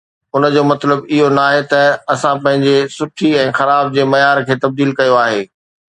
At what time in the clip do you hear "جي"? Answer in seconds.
3.99-4.09